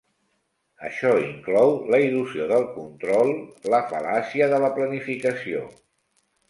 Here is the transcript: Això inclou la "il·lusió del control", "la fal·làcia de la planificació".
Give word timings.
Això 0.87 1.11
inclou 1.23 1.73
la 1.95 2.01
"il·lusió 2.05 2.49
del 2.53 2.67
control", 2.79 3.33
"la 3.75 3.85
fal·làcia 3.93 4.53
de 4.57 4.65
la 4.67 4.75
planificació". 4.81 5.67